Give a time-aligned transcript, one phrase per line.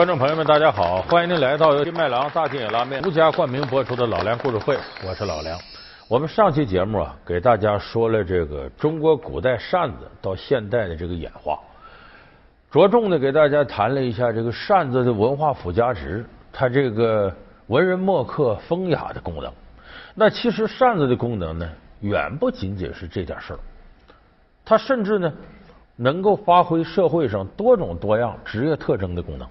[0.00, 1.02] 观众朋友们，大家好！
[1.02, 4.74] 欢迎您来到由金麦郎大金野拉面独家冠名播出的《老梁故事会》，
[5.06, 5.58] 我是老梁。
[6.08, 11.58] 我们上期节目啊，给大家说了这个中国古代扇子到现代的这个演化，
[12.70, 17.30] 着重的给大家谈了一下这个扇子的文化附加值，它这个
[17.66, 19.52] 文人墨客风雅的功能。
[20.14, 21.68] 那其实扇子的功能呢，
[22.00, 23.58] 远不仅仅是这点事儿，
[24.64, 25.30] 它甚至呢，
[25.96, 29.46] 能够发挥社会上多种多样职业特征的功能。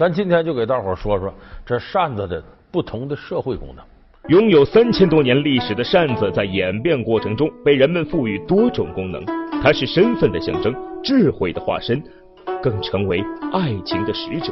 [0.00, 1.30] 咱今天就给大伙说说
[1.62, 3.84] 这扇子的不同的社会功能。
[4.28, 9.22] 拥有三千多年历史的扇子，在演变过程中被人们赋予多种功能。
[9.62, 10.74] 它是身份的象征，
[11.04, 12.02] 智慧的化身，
[12.62, 13.22] 更成为
[13.52, 14.50] 爱情的使者。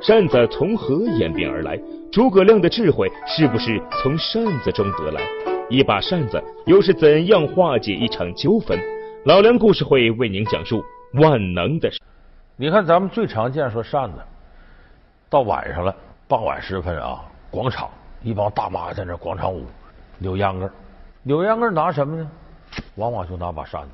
[0.00, 1.78] 扇子从何演变而来？
[2.10, 5.20] 诸葛亮的智慧是不是从扇子中得来？
[5.68, 8.78] 一把扇子又是怎样化解一场纠纷？
[9.26, 10.82] 老梁故事会为您讲述
[11.20, 11.90] 万能的。
[12.56, 14.20] 你看，咱们最常见说扇子。
[15.36, 15.94] 到晚上了，
[16.26, 17.90] 傍晚时分啊，广场
[18.22, 19.66] 一帮大妈在那广场舞，
[20.16, 20.70] 扭秧歌
[21.24, 22.30] 扭秧歌拿什么呢？
[22.94, 23.88] 往往就拿把扇子。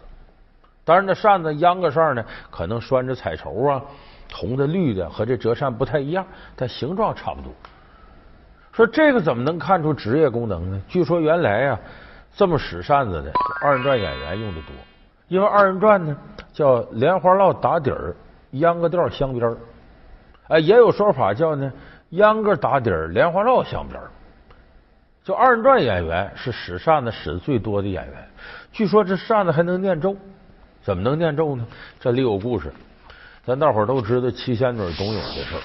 [0.85, 3.83] 当然，那扇子秧歌上呢，可能拴着彩绸啊，
[4.33, 7.51] 红的、绿的，和这折扇不太一样，但形状差不多。
[8.71, 10.81] 说这个怎么能看出职业功能呢？
[10.87, 11.81] 据说原来呀，
[12.37, 14.71] 这么使扇子的二人转演员用的多，
[15.27, 16.17] 因为二人转呢
[16.53, 18.15] 叫莲花落打底儿，
[18.53, 19.57] 秧歌调镶边儿。
[20.53, 21.73] 哎，也有说法叫呢，
[22.11, 24.11] 秧歌打底儿，莲花绕镶边儿。
[25.25, 28.29] 就二人转演员是使扇子使的最多的演员。
[28.71, 30.15] 据说这扇子还能念咒，
[30.83, 31.67] 怎么能念咒呢？
[31.99, 32.71] 这里有故事，
[33.47, 35.63] 咱大伙儿都知道七仙女董永的事儿。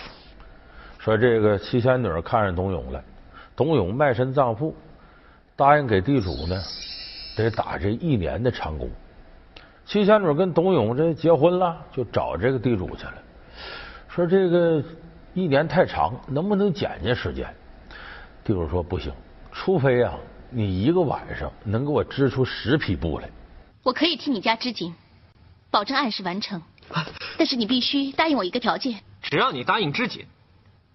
[0.99, 3.03] 说这个七仙女看上董永了，
[3.57, 4.73] 董永卖身葬父，
[5.57, 6.55] 答应给地主呢，
[7.35, 8.89] 得打这一年的长工。
[9.85, 13.15] 七仙女跟董永这结婚了，就找这个地主去了。
[14.17, 14.83] 说这个
[15.35, 17.45] 一年太长，能不能减减时间？
[18.43, 19.13] 地主说不行，
[19.51, 20.15] 除非啊，
[20.49, 23.29] 你一个晚上能给我织出十匹布来。
[23.83, 24.91] 我可以替你家织锦，
[25.69, 26.59] 保证按时完成，
[27.37, 28.95] 但是你必须答应我一个条件。
[29.21, 30.25] 只要你答应织锦，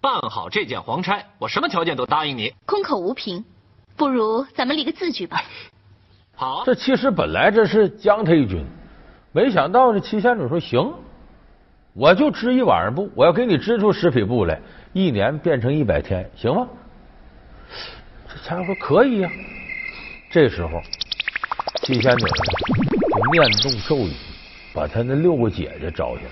[0.01, 2.53] 办好这件黄差，我什么条件都答应你。
[2.65, 3.45] 空口无凭，
[3.95, 5.41] 不如咱们立个字据吧。
[6.35, 8.65] 好，这其实本来这是将他一军，
[9.31, 10.93] 没想到这七仙女说行。
[11.95, 14.59] 我就织一晚上布，我要给你织出十匹布来，
[14.93, 16.67] 一年变成一百天，行吗？
[18.27, 19.29] 这家伙说可以呀。
[20.31, 20.81] 这时候，
[21.83, 22.25] 七仙女就
[23.31, 24.11] 念动咒语，
[24.73, 26.29] 把他那六个姐姐招下来。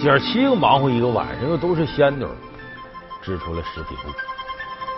[0.00, 2.24] 姐七个忙活一个晚上，又都是仙女。
[3.26, 4.08] 织出了十匹布，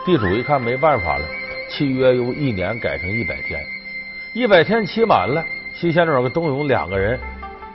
[0.05, 1.25] 地主一看没办法了，
[1.71, 3.59] 契约由一年改成一百天，
[4.35, 5.43] 一百天期满了，
[5.75, 7.19] 七仙女跟董永两个人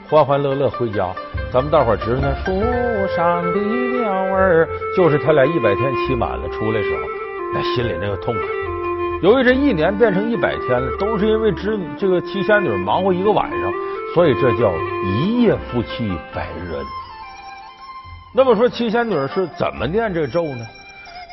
[0.08, 1.12] 欢欢乐乐回家。
[1.52, 2.52] 咱们大伙儿知道那树
[3.16, 3.60] 上的
[3.98, 7.02] 鸟儿，就是他俩一百天期满了出来时候，
[7.52, 8.44] 那心里那个痛快。
[9.22, 13.72] 由于这一年变成一百天了，都是因为织这个七仙女忙活一个晚上，
[14.14, 14.72] 所以这叫
[15.04, 16.84] 一夜夫妻百日恩。
[18.36, 20.66] 那么说七仙女是怎么念这咒呢？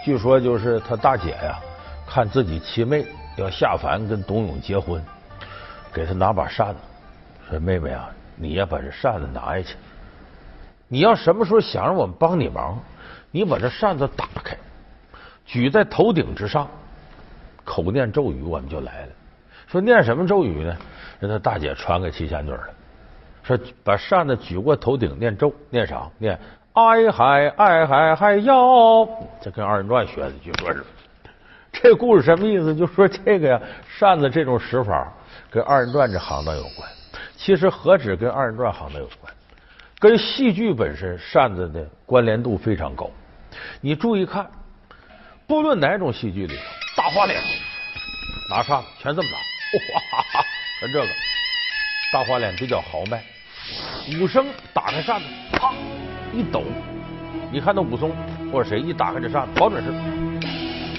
[0.06, 1.59] 据说就是她大姐呀，
[2.07, 3.03] 看自己七妹
[3.38, 5.03] 要下凡跟董永结婚，
[5.91, 6.79] 给她拿把扇子，
[7.50, 9.75] 说妹妹啊，你呀把这扇子拿下去。
[10.88, 12.79] 你要什么时候想让我们帮你忙，
[13.31, 14.56] 你把这扇子打开，
[15.44, 16.69] 举在头顶之上，
[17.63, 19.11] 口念咒语，我们就来了。
[19.66, 20.78] 说念什么咒语呢？
[21.19, 22.69] 让他大姐传给七仙女了。
[23.41, 26.07] 说把扇子举过头顶，念咒，念啥？
[26.19, 26.40] 念。
[26.73, 29.05] 哎嗨哎嗨嗨哟！
[29.41, 30.85] 这跟二人转学的，据说是。
[31.73, 32.73] 这故事什么意思？
[32.73, 33.61] 就说这个呀，
[33.99, 35.11] 扇子这种使法
[35.49, 36.90] 跟二人转这行当有关。
[37.35, 39.34] 其实何止跟二人转行当有关，
[39.99, 43.09] 跟戏剧本身扇子的关联度非常高。
[43.81, 44.49] 你注意看，
[45.46, 46.61] 不论哪种戏剧里头，
[46.96, 47.37] 大花脸
[48.49, 50.46] 拿扇子全这么拿，哇，
[50.79, 51.07] 全这个
[52.13, 53.22] 大花脸比较豪迈。
[54.22, 55.73] 武生打开扇子，啪。
[56.33, 56.63] 一抖，
[57.51, 58.11] 你看那武松
[58.51, 59.91] 或者谁一打开这扇子，保准是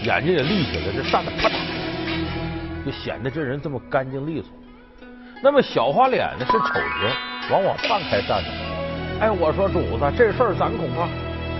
[0.04, 1.52] 眼睛也立起来，这扇子啪嗒，
[2.84, 4.48] 就显得这人这么干净利索。
[5.42, 8.50] 那么小花脸呢是丑角，往往半开扇子。
[9.20, 11.08] 哎，我说主子，这事儿咱恐怕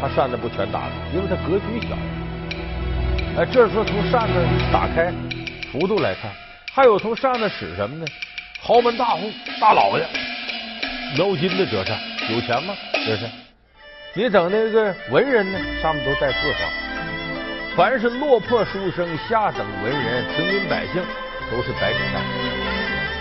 [0.00, 1.96] 他扇子不全打开，因为他格局小。
[3.38, 4.34] 哎，这时候从扇子
[4.72, 5.12] 打开
[5.72, 6.30] 幅度来看，
[6.72, 8.04] 还有从扇子使什么呢？
[8.60, 9.30] 豪门大户
[9.60, 10.06] 大老爷，
[11.16, 11.98] 描金的折扇，
[12.30, 12.74] 有钱吗？
[13.06, 13.26] 这是。
[14.14, 21.02] 你等那个文人呢，上面都带字画，凡是落魄书生、下等文人、平民百姓，
[21.50, 22.22] 都是白衬衫，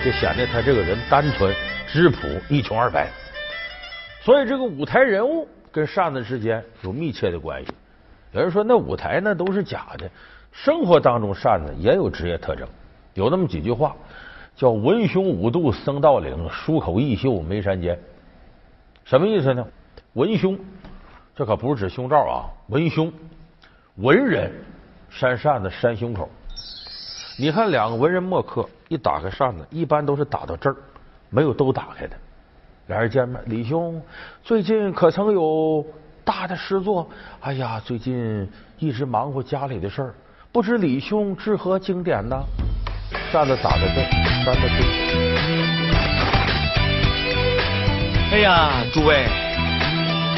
[0.04, 1.56] 就显得他这个人单纯、
[1.88, 3.08] 质朴、一穷二白。
[4.22, 7.72] 所以这个舞台人物跟扇子之间有密切的关系。
[8.34, 10.12] 有人说那舞台那都是假的，
[10.52, 12.68] 生活当中扇子也有职业特征，
[13.14, 13.96] 有那么几句话，
[14.58, 17.98] 叫“文胸五度僧道领，书口一秀眉山间”。
[19.06, 19.66] 什么意思呢？
[20.14, 20.60] 文胸，
[21.34, 23.12] 这可不是指胸罩啊，文胸，
[23.96, 24.52] 文人
[25.10, 26.30] 扇扇子扇胸口。
[27.40, 30.76] 你看两个文人墨客一打开扇子，一般都是打到这儿，
[31.30, 32.16] 没有都打开的。
[32.88, 34.02] 俩人见面，李兄
[34.44, 35.86] 最近可曾有
[36.26, 37.10] 大的诗作？
[37.40, 38.48] 哎呀，最近
[38.78, 40.14] 一直忙活家里的事儿，
[40.52, 42.38] 不知李兄知何经典呢？
[43.32, 44.10] 扇子打在这儿，
[44.44, 44.62] 扇子
[48.34, 49.26] 哎呀，诸位，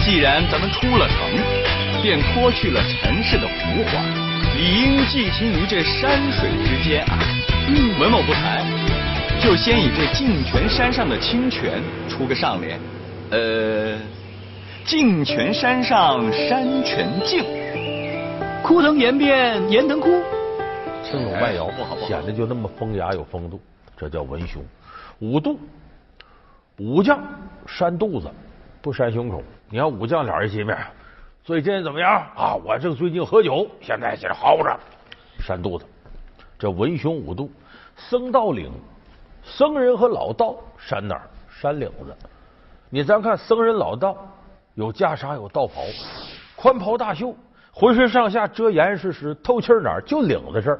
[0.05, 1.17] 既然咱们出了城，
[2.01, 4.03] 便脱去了尘世的浮华，
[4.53, 7.17] 理应寄情于这山水之间啊。
[7.69, 8.61] 嗯，文某不才，
[9.41, 12.77] 就先以这净泉山上的清泉出个上联。
[13.31, 13.97] 呃，
[14.83, 17.41] 净泉山上山泉静，
[18.61, 20.21] 枯藤岩边岩藤枯。
[21.01, 23.57] 青龙慢摇，不好不好，显得就那么风雅有风度，
[23.95, 24.61] 这叫文胸。
[25.19, 25.57] 五度，
[26.77, 27.23] 武将
[27.65, 28.29] 扇肚子，
[28.83, 29.41] 不扇胸口。
[29.69, 30.77] 你看武将俩人见面，
[31.41, 32.53] 最近怎么样啊？
[32.65, 34.77] 我正最近喝酒，现在在这嚎着，
[35.39, 35.85] 扇肚子。
[36.59, 37.49] 这文胸五度，
[37.95, 38.69] 僧道领，
[39.41, 41.21] 僧人和老道扇哪儿？
[41.49, 42.13] 扇领子。
[42.89, 44.17] 你咱看僧人老道
[44.75, 45.81] 有袈裟有道袍，
[46.57, 47.33] 宽袍大袖，
[47.71, 50.01] 浑身上下遮严实实，透气哪儿？
[50.01, 50.79] 就领子这儿。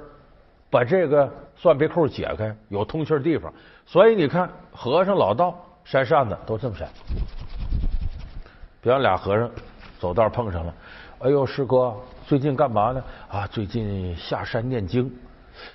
[0.70, 3.54] 把这个蒜皮扣解开，有通气地方。
[3.86, 6.90] 所以你看，和尚、老道扇扇子都这么扇。
[8.84, 9.50] 比方俩和尚
[9.98, 10.76] 走道碰上了，
[11.20, 11.96] 哎呦，师哥，
[12.28, 13.02] 最近干嘛呢？
[13.30, 15.10] 啊，最近下山念经。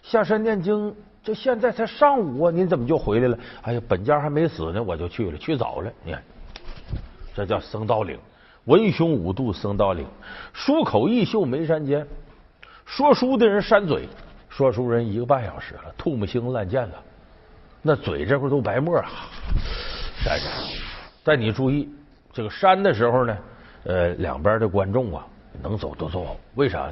[0.02, 0.94] 下山念经，
[1.24, 3.38] 这现在才上午啊，您怎么就回来了？
[3.62, 5.90] 哎呀，本家还没死呢，我就去了，去早了。
[6.04, 6.22] 你看，
[7.34, 8.18] 这叫僧道领，
[8.64, 10.06] 文胸五度僧道领，
[10.52, 12.06] 书口一袖眉山间。
[12.84, 14.06] 说书的人扇嘴。
[14.50, 16.94] 说书人一个半小时了，吐沫星烂溅了，
[17.80, 19.08] 那嘴这块都白沫啊，
[20.22, 20.50] 扇扇。
[21.22, 21.88] 但你注意，
[22.38, 23.36] 这个扇的时候呢，
[23.82, 25.26] 呃，两边的观众啊，
[25.60, 26.36] 能走都走。
[26.54, 26.88] 为啥？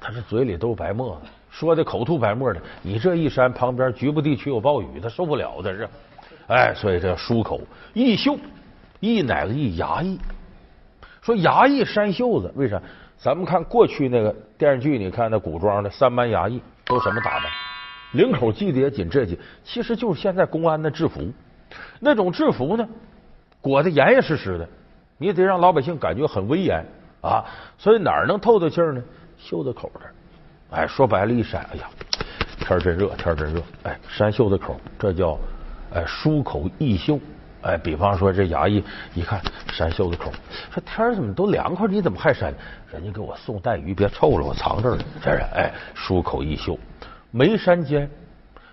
[0.00, 2.60] 他这嘴里都是白沫子，说的口吐白沫的。
[2.80, 5.86] 你这一扇，旁边局部地区有暴雨，他受不了的是。
[6.46, 7.60] 哎，所以这漱口
[7.92, 8.38] 异袖，
[9.00, 9.78] 异哪个异？
[9.78, 10.18] 衙役。
[11.20, 12.80] 说衙役扇袖子，为啥？
[13.18, 16.62] 咱们看过去那个电视剧，你看那古装的三班衙役。
[16.86, 17.42] 都什么打扮？
[18.12, 21.30] 领口系的也紧，这紧其实就是现在公安的制服。
[22.00, 22.88] 那种制服呢，
[23.60, 24.66] 裹得严严实实的，
[25.18, 26.82] 你得让老百姓感觉很威严
[27.20, 27.44] 啊。
[27.76, 29.02] 所以哪儿能透透气呢？
[29.36, 30.14] 袖子口这儿。
[30.70, 31.88] 哎，说白了，一扇，哎呀，
[32.58, 33.62] 天真热，天真热。
[33.82, 35.38] 哎，扇袖子口，这叫
[35.92, 37.18] 哎舒口易袖。
[37.62, 38.84] 哎，比方说这衙役
[39.14, 39.40] 一看
[39.72, 40.30] 扇袖子口，
[40.70, 42.54] 说天怎么都凉快，你怎么还扇？
[42.92, 45.04] 人家给我送带鱼，别臭了，我藏这儿了。
[45.20, 46.78] 这是哎，舒口易袖，
[47.30, 48.08] 眉山间，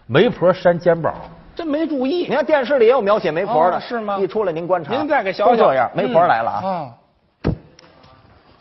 [0.06, 1.16] 媒婆扇肩膀，
[1.56, 2.28] 真没注意。
[2.28, 4.18] 你看电视里也有描写媒婆的，是吗？
[4.20, 6.94] 一出来您观察，您再给小这样，媒婆来了啊。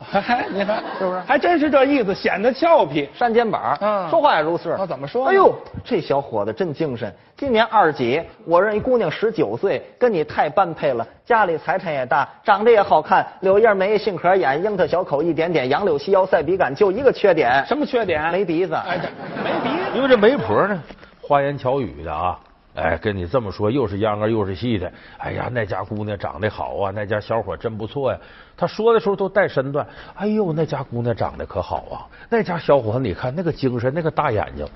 [0.06, 1.20] 还 你看是不是？
[1.20, 3.76] 还真是这意思，显得俏皮，扇肩膀。
[3.80, 4.72] 嗯，说话也如是。
[4.72, 5.26] 啊，怎么说？
[5.26, 7.12] 哎呦，这小伙子真精神。
[7.36, 8.22] 今年二几？
[8.44, 11.04] 我认一姑娘十九岁，跟你太般配了。
[11.24, 17.64] 家里财产也大，长得也好看，柳叶眉，杏核眼，樱桃小口一点点，杨柳细腰，赛笔杆，就一个缺点。
[17.66, 18.30] 什么缺点？
[18.30, 18.74] 没鼻子。
[18.74, 19.00] 哎，
[19.42, 19.96] 没鼻子。
[19.96, 20.80] 因为这媒婆呢，
[21.22, 22.38] 花言巧语的啊。
[22.75, 24.93] 哎，跟你这么说，又是秧歌又是戏的。
[25.19, 28.19] 哎呀，那家姑娘长得好啊，那家小伙真不错呀。
[28.57, 29.87] 他说的时候都带身段。
[30.14, 31.97] 哎呦，那家姑娘长得可好啊，
[32.28, 34.66] 那家小伙子你看那个精神，那个大眼睛，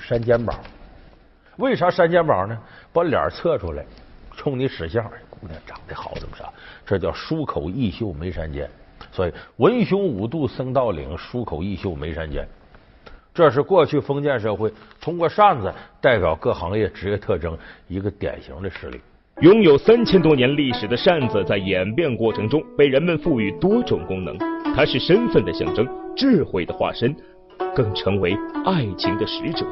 [0.00, 0.58] 扇肩膀。
[1.58, 2.58] 为啥扇肩膀呢？
[2.92, 3.84] 把脸侧出来，
[4.36, 5.04] 冲你使相。
[5.30, 6.52] 姑娘长得好，怎么啥？
[6.84, 8.68] 这叫舒口异袖眉山间。
[9.12, 12.44] 所以文胸五度僧道领，舒口异袖眉山间。
[13.38, 14.68] 这是过去封建社会
[15.00, 19.00] 通过扇子代表各行业职业特征一个典型的实例。
[19.42, 24.36] 拥有三千多年历史的扇子，在演变过程中被人们赋予多种功能。
[24.74, 27.14] 它是身份的象征，智慧的化身，
[27.76, 29.64] 更成为爱情的使者。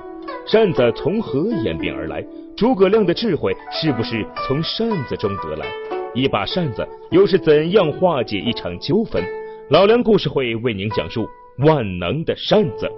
[0.47, 2.25] 扇子从何演变而来？
[2.57, 5.67] 诸葛亮的智慧是不是从扇子中得来？
[6.15, 9.25] 一把扇子又是怎样化解一场纠纷？
[9.71, 11.29] 老梁故事会为您讲述
[11.67, 12.89] 万能的扇子。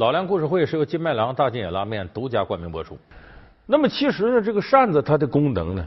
[0.00, 2.98] 老梁故事会是由金麦郎大金野拉面独家冠名播出。
[3.66, 5.86] 那么其实呢，这个扇子它的功能呢，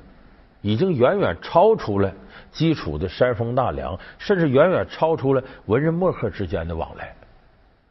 [0.62, 2.13] 已经远远超出了
[2.51, 7.12] 基础的扇风纳凉，甚至远远超出了文人墨客之间的往来。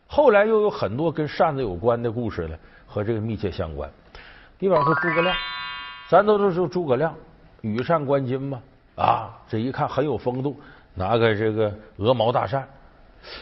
[0.06, 3.90] 后来又有很多跟扇子有关的故事呢，和这个密切相关。
[4.58, 5.34] 比方说诸葛亮，
[6.08, 7.12] 咱都都说诸葛亮
[7.62, 8.62] 羽扇纶巾嘛，
[8.94, 10.56] 啊，这一看很有风度，
[10.94, 12.64] 拿个这个鹅毛大扇。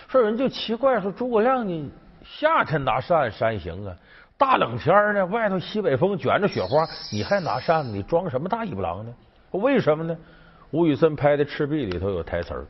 [0.08, 1.90] 说人就奇怪，说诸葛亮你
[2.38, 3.94] 夏天拿扇扇行啊，
[4.38, 9.12] 大冷天呢，外头西北风卷着雪花，你还拿扇子，你装什么大尾巴狼呢？
[9.50, 10.16] 为什么呢？
[10.70, 12.64] 吴宇森拍的《赤壁》里头有台词儿，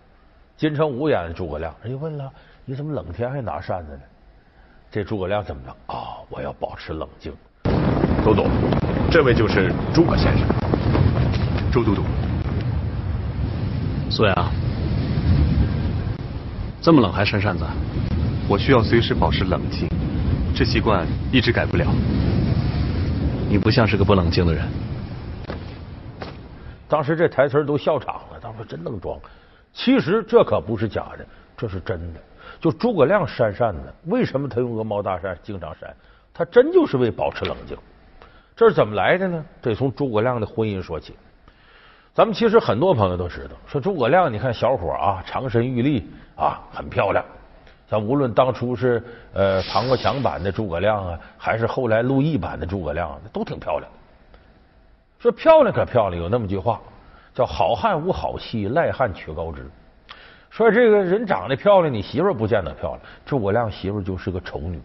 [0.57, 2.33] 金城武演的诸葛亮，人家问了，
[2.65, 4.01] 你怎么冷天还拿扇子呢？
[4.91, 5.95] 这诸葛亮怎么着？
[5.95, 7.33] 啊，我要保持冷静。
[8.25, 8.49] 都督，
[9.11, 10.49] 这位就是诸葛先生。
[11.71, 12.03] 周都督，
[14.11, 14.35] 苏阳，
[16.81, 17.65] 这么冷还扇扇子？
[18.51, 19.89] 我需要随时保持冷静，
[20.53, 21.87] 这习惯一直改不了。
[23.49, 24.69] 你不像是个不冷静的人。
[26.89, 29.17] 当时这台词都笑场了，当时真能装。
[29.73, 31.25] 其实这可不是假的，
[31.57, 32.19] 这是真的。
[32.59, 35.89] 就诸葛亮扇扇子，为什么他用鹅毛大扇经常扇？
[36.35, 37.77] 他真就是为保持冷静。
[38.57, 39.45] 这是怎么来的呢？
[39.63, 41.15] 得从诸葛亮的婚姻说起。
[42.13, 47.25] 咱们其实很多朋友都知道，说诸葛亮，你看小伙啊，长身玉立啊，很漂亮。
[47.91, 49.03] 咱无论当初是
[49.35, 53.91] 呃唐国强版的诸葛亮啊，还是后来陆毅版的诸葛亮，都挺漂亮。
[55.19, 56.81] 说漂亮可漂亮，有那么句话
[57.35, 59.69] 叫“好汉无好妻，赖汉娶高枝”。
[60.51, 63.01] 说这个人长得漂亮，你媳妇不见得漂亮。
[63.27, 64.81] 诸葛亮媳妇就是个丑女，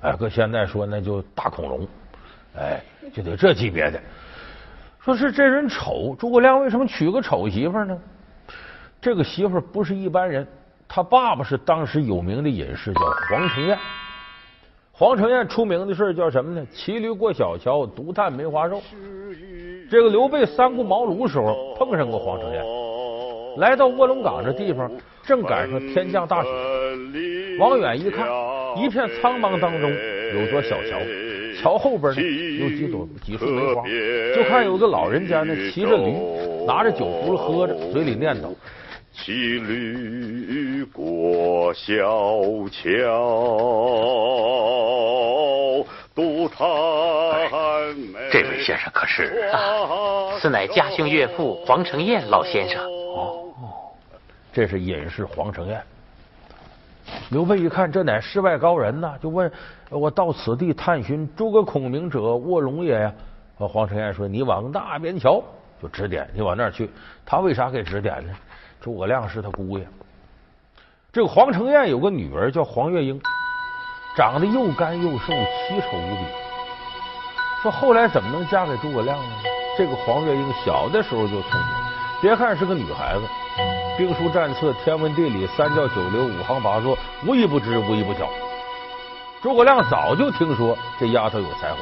[0.00, 1.88] 哎，搁现在说那就大恐龙，
[2.56, 2.80] 哎，
[3.12, 4.00] 就得这级别的。
[5.00, 7.98] 说是这人丑，诸葛亮为什么娶个丑媳妇呢？
[9.00, 10.46] 这个媳妇不是一般人，
[10.88, 13.78] 他爸爸是当时有名的隐士，叫黄承彦。
[14.90, 16.66] 黄承彦出名的事叫什么呢？
[16.72, 18.82] 骑驴过小桥，独叹梅花瘦。
[19.90, 22.64] 这个刘备三顾茅庐时候碰上过黄承彦，
[23.58, 24.90] 来到卧龙岗这地方，
[25.22, 26.48] 正赶上天降大雪。
[27.60, 28.26] 往远一看，
[28.76, 29.90] 一片苍茫当中
[30.34, 30.98] 有座小桥。
[31.60, 32.22] 桥后边呢
[32.60, 33.82] 有几朵几束梅花，
[34.34, 36.14] 就看有个老人家呢骑着驴，
[36.66, 38.48] 拿着酒壶喝着，嘴里念叨
[39.12, 41.92] ：“骑驴过小
[42.70, 42.94] 桥，
[46.14, 46.66] 独叹
[48.12, 49.48] 梅。”这位先生可是？
[49.52, 52.84] 啊，此乃家兄岳父黄承彦老先生。
[52.84, 53.52] 哦，
[54.52, 55.82] 这是隐士黄承彦。
[57.30, 59.50] 刘备一看，这乃世外高人呐，就问
[59.90, 63.12] 我到此地探寻诸葛孔明者，卧龙也呀？
[63.56, 65.42] 黄承彦说：“你往那边瞧，
[65.82, 66.88] 就指点你往那儿去。”
[67.26, 68.32] 他为啥给指点呢？
[68.80, 69.86] 诸葛亮是他姑爷。
[71.12, 73.20] 这个黄承彦有个女儿叫黄月英，
[74.16, 76.22] 长得又干又瘦，奇丑无比。
[77.62, 79.34] 说后来怎么能嫁给诸葛亮呢？
[79.76, 81.68] 这个黄月英小的时候就聪明，
[82.20, 83.22] 别看是个女孩子。
[83.96, 88.28] 兵书战策、天文地理、三教九流、五行八作，无一不知，无一不晓。
[89.42, 91.78] 诸葛亮早就听说这丫头有才华，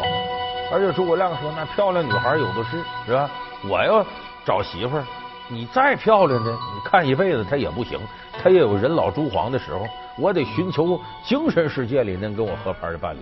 [0.72, 3.28] 而且诸葛亮说：“那漂亮女孩有的是，是吧？
[3.68, 4.04] 我要
[4.44, 5.04] 找媳妇儿，
[5.48, 7.98] 你再漂亮的，你看一辈子她也不行，
[8.42, 9.86] 她也有人老珠黄的时候。
[10.18, 13.18] 我得寻求精神世界里能跟我合拍的伴侣。”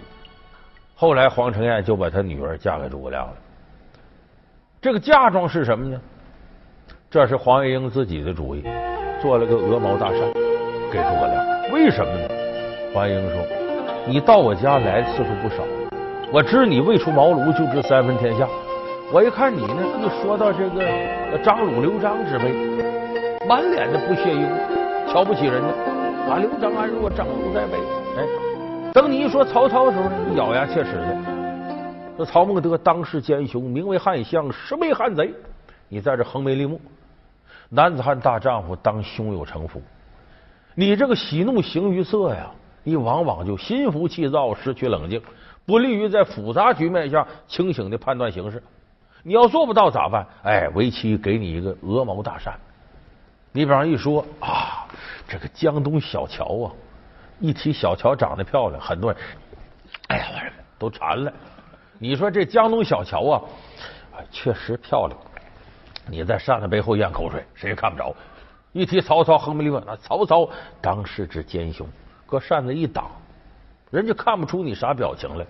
[0.94, 3.32] 后来黄承彦就把他女儿嫁给诸葛亮了。
[4.80, 6.00] 这个嫁妆是什么呢？
[7.10, 8.62] 这是黄月英自己的主意，
[9.20, 10.20] 做了个鹅毛大扇
[10.92, 11.72] 给诸葛亮。
[11.72, 12.28] 为什么呢？
[12.94, 13.44] 黄月英说
[14.06, 15.64] ：“你到我家来的次数不少，
[16.32, 18.48] 我知你未出茅庐就知三分天下。
[19.12, 22.52] 我一看你呢，一说到这个张鲁、刘璋之辈，
[23.46, 25.68] 满脸的不屑一顾，瞧不起人家，
[26.28, 27.76] 把刘璋安若张鲁在北。
[28.16, 28.26] 哎，
[28.92, 31.16] 等你一说曹操的时候，你咬牙切齿的。
[32.16, 35.32] 说曹孟德当世奸雄，名为汉相，实为汉贼。
[35.88, 36.80] 你在这横眉立目。”
[37.70, 39.82] 男子汉大丈夫当胸有成竹，
[40.74, 42.50] 你这个喜怒形于色呀，
[42.82, 45.20] 你往往就心浮气躁，失去冷静，
[45.66, 48.62] 不利于在复杂局面下清醒的判断形势。
[49.24, 50.26] 你要做不到咋办？
[50.42, 52.54] 哎，为妻给你一个鹅毛大扇。
[53.52, 54.86] 你比方一说啊，
[55.26, 56.72] 这个江东小乔啊，
[57.40, 59.20] 一提小乔长得漂亮，很多人
[60.08, 61.32] 哎呀，都馋了。
[61.98, 63.42] 你说这江东小乔啊，
[64.30, 65.18] 确实漂亮。
[66.06, 68.14] 你在扇子背后咽口水，谁也看不着。
[68.72, 70.46] 一提曹操，横眉立目，那曹操
[70.82, 71.88] 当世之奸雄，
[72.26, 73.10] 搁扇子一挡，
[73.90, 75.46] 人家看不出你啥表情来。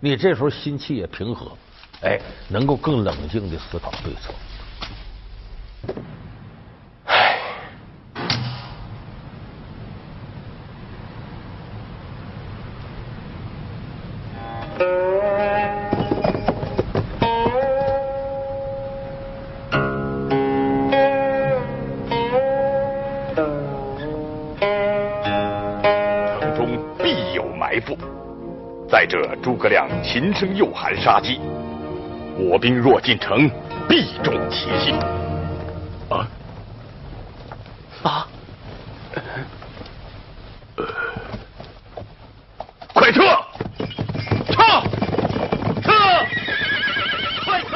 [0.00, 1.52] 你这时候心气也平和，
[2.00, 2.16] 哎，
[2.48, 4.32] 能够更冷静的思考对策。
[26.38, 27.98] 城中必有埋伏，
[28.88, 31.40] 再者诸葛亮琴声又寒杀机。
[32.38, 33.50] 我兵若进城，
[33.88, 34.92] 必中其计。
[36.08, 36.26] 啊
[38.04, 38.26] 啊！
[42.94, 43.22] 快撤！
[44.46, 44.62] 撤！
[45.82, 45.92] 撤！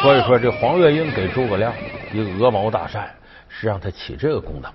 [0.01, 1.73] 所以说，这黄月英给诸葛亮
[2.13, 3.11] 一个鹅毛大扇，
[3.49, 4.71] 是让他起这个功能。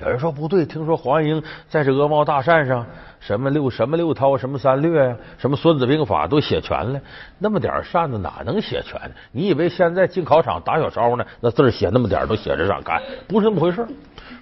[0.00, 2.86] 有人说不对，听说黄月英在这鹅毛大扇上，
[3.24, 7.00] 什么六什么六韬，什么三略呀，什么孙子兵法都写全了。
[7.38, 9.00] 那么点扇子哪能写全？
[9.30, 11.24] 你以为现在进考场打小抄呢？
[11.40, 13.86] 那字写那么点都写着上干，不是那么回事。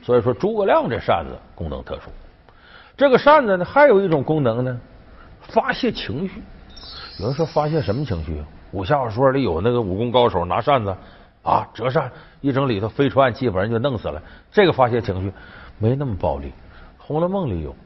[0.02, 2.10] 所以说，诸葛亮这扇子功能特殊。
[2.96, 4.80] 这个扇子呢，还有一种功能呢，
[5.40, 6.42] 发泄情绪。
[7.18, 8.42] 有人说发泄什么情绪？
[8.72, 10.96] 武侠小说里有那个武功高手拿扇子
[11.42, 12.10] 啊折扇，
[12.40, 14.22] 一整里头飞出暗器，把人就弄死了。
[14.50, 15.30] 这个发泄情绪
[15.78, 16.46] 没那么暴力，
[16.96, 17.76] 《红楼梦》里有。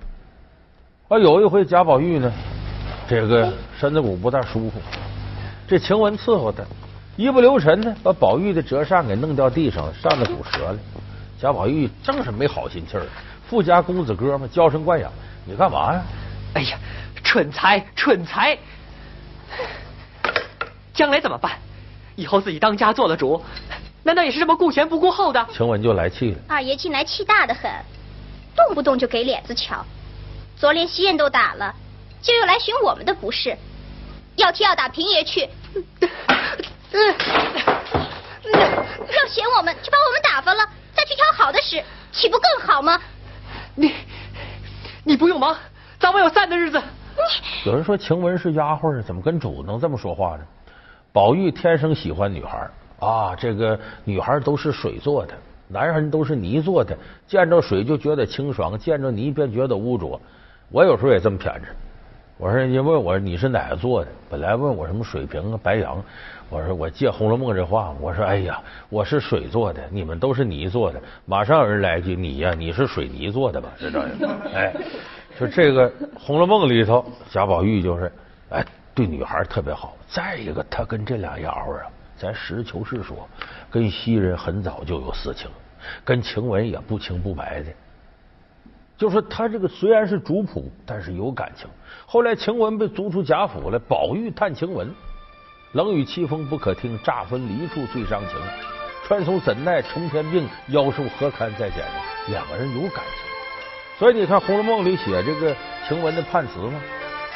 [1.14, 2.32] 啊，有一回贾宝玉呢，
[3.08, 4.80] 这个身子骨不大舒服，
[5.64, 6.64] 这晴雯伺候他，
[7.14, 10.78] 一不留神呢，把宝玉的折扇给弄掉地上了，扇子骨折了。
[11.40, 13.06] 贾宝玉正是没好心气儿，
[13.48, 15.08] 富家公子哥嘛，娇生惯养，
[15.46, 16.02] 你干嘛呀？
[16.54, 16.76] 哎呀，
[17.22, 18.58] 蠢材，蠢材！
[20.92, 21.52] 将来怎么办？
[22.16, 23.40] 以后自己当家做了主，
[24.02, 25.46] 难道也是这么顾前不顾后的？
[25.52, 26.38] 晴雯就来气了。
[26.48, 27.70] 二爷近来气大的很，
[28.56, 29.84] 动不动就给脸子瞧。
[30.56, 31.74] 昨连西燕都打了，
[32.22, 33.56] 就又来寻我们的不是。
[34.36, 35.40] 要踢要打平爷去。
[35.42, 35.48] 要
[39.28, 41.82] 嫌我们，就把我们打发了，再去挑好的使，
[42.12, 43.00] 岂不更好吗？
[43.74, 43.94] 你
[45.02, 45.56] 你不用忙，
[45.98, 46.82] 早晚有散的日子。
[47.64, 50.44] 有人说晴雯是丫鬟，怎么跟主子能这么说话呢？
[51.12, 52.68] 宝玉天生喜欢女孩
[53.00, 55.34] 啊，这个女孩都是水做的，
[55.68, 60.20] 男人都是泥做的，见着水就觉得清爽，见着泥便觉得污浊。
[60.70, 61.68] 我有时候也这么偏执。
[62.36, 66.02] 我说人家问我你是哪个做的，本来问我什么水瓶啊、白羊，
[66.48, 71.00] 我说我借《红楼梦》这话，我说哎呀，我是水做的，你们都是泥做的。
[71.26, 73.68] 马上有人来一句你呀，你是水泥做的吧？
[73.78, 74.08] 是这样。
[74.52, 74.74] 哎，
[75.38, 78.10] 就这个《红楼梦》里头，贾宝玉就是
[78.50, 78.64] 哎。
[78.96, 83.28] 对女孩特别好，再一个，他跟这俩丫鬟啊，咱实事求是说，
[83.68, 85.50] 跟袭人很早就有私情，
[86.04, 87.72] 跟晴雯也不清不白的。
[88.96, 91.68] 就说他这个虽然是主仆，但是有感情。
[92.06, 94.88] 后来晴雯被逐出贾府了，宝玉探晴雯，
[95.72, 98.38] 冷雨凄风不可听，乍分离处最伤情。
[99.06, 101.84] 穿松怎奈冲天病，妖寿何堪再见？
[102.28, 105.54] 两个人有感情，所以你看《红楼梦》里写这个
[105.86, 106.80] 晴雯的判词嘛。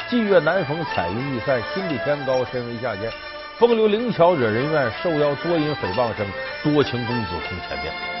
[0.09, 1.61] 霁月难逢，彩云易散。
[1.73, 3.11] 心比天高，身为下贱。
[3.57, 6.25] 风流灵巧惹人怨，受邀多因诽谤声。
[6.63, 8.18] 多情公子空前面。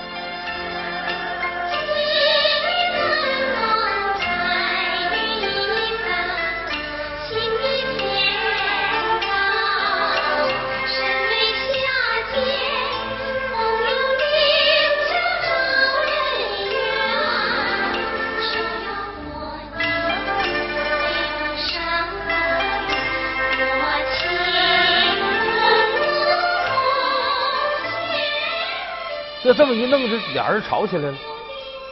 [29.49, 31.17] 就这么一弄，这俩人吵起来了。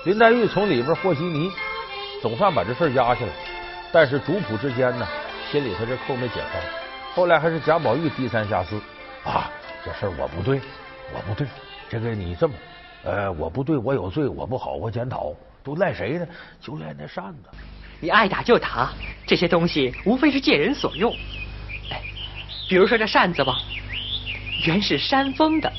[0.06, 1.52] 林黛玉从里边和稀泥，
[2.22, 3.32] 总算把这事压下来。
[3.92, 5.08] 但是主仆之间呢，
[5.52, 6.60] 心里头这扣没解开。
[7.16, 8.80] 后来还是贾宝玉低三下四
[9.24, 9.50] 啊，
[9.84, 10.62] 这事儿我不对，
[11.12, 11.48] 我不对。
[11.90, 12.54] 这个你这么，
[13.04, 16.28] 呃，我不对，我有罪，我不好，我检讨，都赖谁呢？
[16.62, 17.50] 就赖那扇子。
[18.00, 18.94] 你爱打就打，
[19.26, 21.12] 这些东西无非是借人所用。
[21.90, 22.04] 哎，
[22.70, 23.58] 比如说这扇子吧，
[24.68, 25.74] 原是山峰的。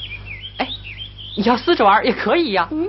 [1.38, 2.66] 你要撕着玩也可以呀。
[2.72, 2.88] 嗯。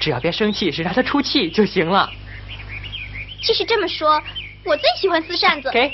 [0.00, 2.10] 只要别生气，是让他出气就行了。
[3.42, 4.18] 其实这么说，
[4.64, 5.70] 我最喜欢撕扇子。
[5.70, 5.92] 给。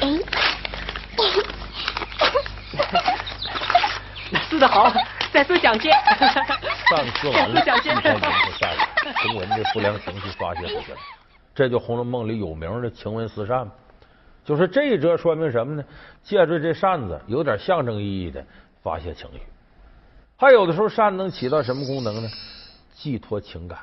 [0.00, 0.20] 哎。
[4.48, 4.92] 撕的好，
[5.32, 5.90] 再撕奖金。
[5.90, 8.88] 上次完了，今天就下来，
[9.22, 10.98] 从我们这不良情绪发泄出去了。
[11.54, 13.70] 这就《红楼梦》里有名的晴雯撕扇，
[14.44, 15.84] 就是这一折说明什么呢？
[16.22, 18.44] 借助这扇子，有点象征意义的
[18.82, 19.40] 发泄情绪。
[20.36, 22.28] 还有的时候，扇能起到什么功能呢？
[22.92, 23.78] 寄托情感。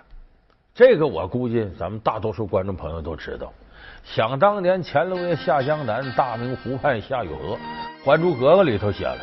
[0.75, 3.53] 这个我估计咱们大多数观众朋友都知道。
[4.03, 7.55] 想当年，乾隆爷下江南，大明湖畔下雨河，
[8.03, 9.17] 《还珠格格》里头写了，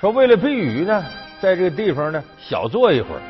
[0.00, 1.02] 说为了避雨呢，
[1.40, 3.20] 在这个地方呢小坐一会儿，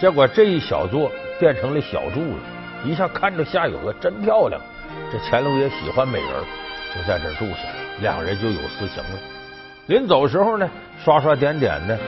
[0.00, 2.55] 结果这一小坐变成了小住了。
[2.86, 4.60] 一下看着夏雨荷真漂亮，
[5.10, 6.30] 这乾隆爷喜欢美人，
[6.94, 7.62] 就在这住下，
[8.00, 9.18] 两人就有私情了。
[9.88, 10.70] 临走时候呢，
[11.02, 11.98] 刷刷点点的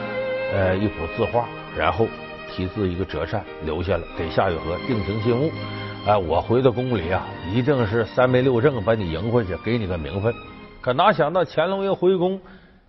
[0.55, 2.07] 呃一幅字画，然后
[2.49, 5.51] 题字一个折扇留下了，给夏雨荷定情信物。
[6.07, 10.33] 哎，我回到宫里啊，一定是三媒六证把你迎回去，给你个名分。
[10.81, 12.41] 可哪想到乾隆爷回宫，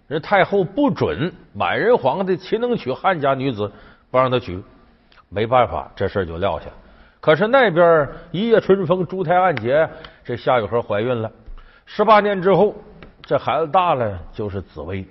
[0.08, 3.72] 人太后不准满人皇帝岂能娶汉家女子，
[4.12, 4.64] 不让他娶。
[5.28, 6.74] 没办法，这事儿就撂下了。
[7.22, 9.90] 可是那边一夜春风，珠胎暗结，
[10.24, 11.30] 这夏雨荷怀孕了。
[11.86, 12.74] 十八年之后，
[13.22, 15.06] 这孩子大了，就是紫薇。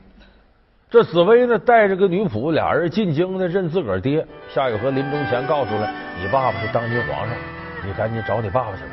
[0.90, 4.26] 这紫薇呢，带着个女仆，俩人进京呢，认自个儿爹。
[4.48, 7.36] 夏雨荷临终前告诉了你爸爸是当今皇上，
[7.84, 8.90] 你赶紧找你爸爸去吧。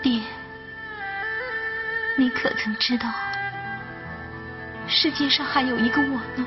[0.00, 0.22] 爹，
[2.16, 3.06] 你可曾知道，
[4.86, 6.46] 世界上还有一个我呢？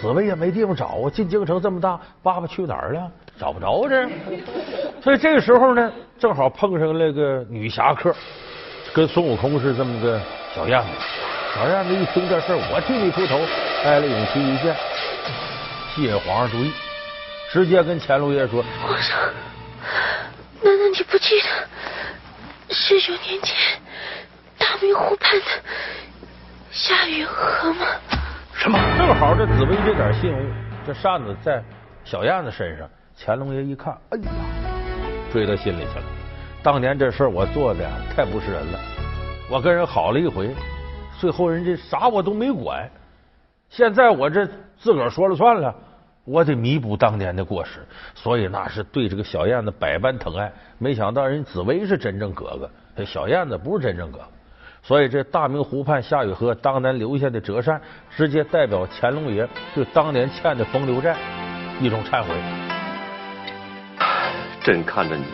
[0.00, 3.10] 紫薇也没地方找啊，进京城这么大，爸爸去哪儿了？
[3.38, 4.08] 找不着这。
[5.02, 8.14] 所以这个时候呢，正好碰上那个女侠客，
[8.94, 10.20] 跟孙悟空是这么个
[10.54, 10.88] 小燕子。
[11.54, 13.40] 小燕子一听这事我替你出头，
[13.84, 14.74] 挨了永琪一剑，
[15.94, 16.72] 吸引皇上注意，
[17.52, 19.18] 直接跟乾隆爷说：“皇上，
[20.62, 23.56] 难道你不记得十九年前
[24.56, 25.46] 大明湖畔的
[26.70, 27.86] 夏雨荷吗？”
[28.60, 28.78] 什么？
[28.98, 30.52] 正好这紫薇这点信物，
[30.86, 31.64] 这扇子在
[32.04, 32.86] 小燕子身上。
[33.18, 34.30] 乾隆爷一看，哎呀，
[35.32, 36.04] 追到心里去了。
[36.62, 38.78] 当年这事我做的呀，太不是人了。
[39.50, 40.54] 我跟人好了一回。
[41.18, 42.86] 最后人家啥我都没管，
[43.70, 44.46] 现在我这
[44.78, 45.74] 自个儿说了算了，
[46.24, 47.80] 我得弥补当年的过失，
[48.14, 50.52] 所以那是对这个小燕子百般疼爱。
[50.76, 54.24] 没想到人紫薇是真正哥哥，这小燕子不是真正哥哥，
[54.82, 57.80] 所以这大明湖畔夏雨荷当年留下的折扇，
[58.16, 61.16] 直接代表乾隆爷对当年欠的风流债
[61.80, 62.28] 一种忏悔。
[64.62, 65.24] 朕看着你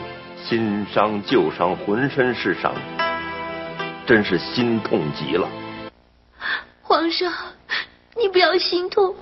[0.45, 2.75] 新伤旧伤，浑身是伤，
[4.07, 5.49] 真是心痛极了。
[6.83, 7.33] 皇上，
[8.17, 9.15] 你不要心痛，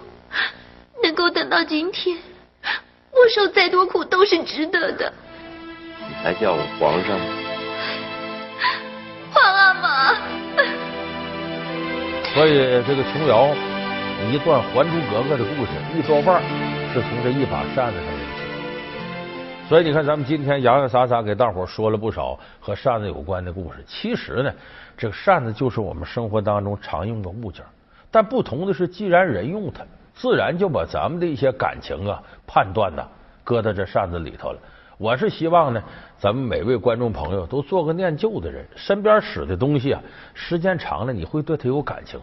[1.02, 2.18] 能够等到今天，
[3.12, 5.12] 我受再多苦都是值得的。
[6.08, 7.43] 你还叫我皇上？
[9.44, 10.14] 皇阿玛。
[12.34, 13.54] 所以这个琼瑶
[14.32, 16.42] 一段《还珠格格》的故事，一多半
[16.92, 19.68] 是从这一把扇子上引起。
[19.68, 23.84] 所以你看，咱们今天洋洋洒洒给大伙说了不少和扇子有关的故事。
[23.86, 24.52] 其实呢。
[24.96, 27.64] 这个扇子就是我们生活当中常用的物件，
[28.12, 29.82] 但不同的是，既然人用它，
[30.14, 33.02] 自然就把咱们的一些感情啊、判断呐，
[33.42, 34.58] 搁到这扇子里头了。
[34.96, 35.82] 我是希望呢，
[36.18, 40.00] 咱们每位观众朋友都做个念旧的人，身边使的东西啊，
[40.34, 42.20] 时间长了你会对它有感情。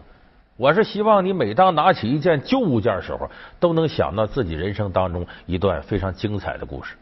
[0.55, 3.29] 我是希望你每当拿起一件旧物件的时候，
[3.59, 6.95] 都能想到自己人生当中一段非常精彩的故事。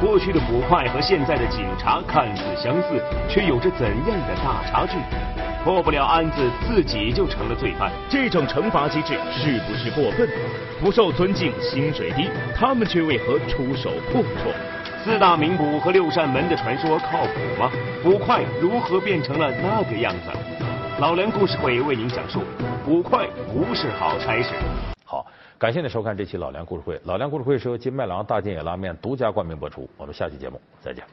[0.00, 4.96] 过去的捕快和现在的警察看似相似，却有着怎样的大差距？
[5.64, 10.28] 破不了案子，自己就成了罪犯，这种惩罚机制是不是过分？
[10.80, 14.54] 不受尊敬，薪水低，他们却为何出手阔绰？
[15.02, 17.70] 四大名捕和六扇门的传说靠谱吗？
[18.02, 20.30] 捕快如何变成了那个样子？
[20.98, 22.42] 老梁故事会为您讲述：
[22.84, 24.50] 捕快不是好差事。
[25.04, 25.26] 好。
[25.58, 26.98] 感谢您收看这期老梁故事会。
[27.04, 29.86] 老梁故事会是由金麦郎大金野拉面独家冠名播出。
[29.98, 31.04] 我们下期节目再见。